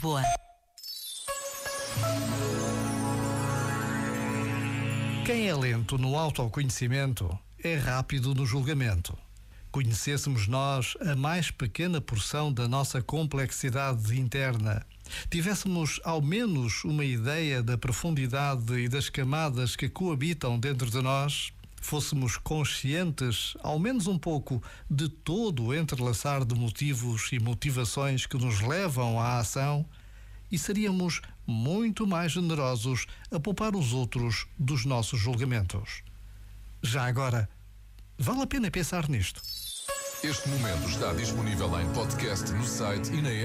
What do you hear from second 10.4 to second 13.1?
nós a mais pequena porção da nossa